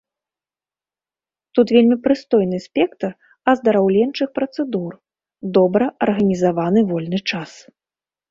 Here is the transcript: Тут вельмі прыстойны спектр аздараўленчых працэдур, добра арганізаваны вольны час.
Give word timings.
Тут 1.57 1.73
вельмі 1.75 1.97
прыстойны 2.05 2.57
спектр 2.67 3.09
аздараўленчых 3.53 4.27
працэдур, 4.37 4.91
добра 5.57 5.85
арганізаваны 6.07 6.79
вольны 6.93 7.19
час. 7.33 7.51